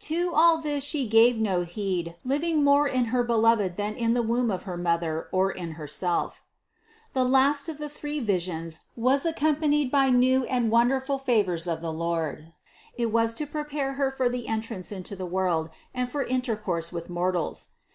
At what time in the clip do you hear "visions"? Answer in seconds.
8.20-8.80